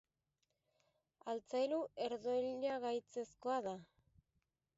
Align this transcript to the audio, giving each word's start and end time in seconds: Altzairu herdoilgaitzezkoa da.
Altzairu 1.33 1.81
herdoilgaitzezkoa 2.07 3.61
da. 3.69 3.77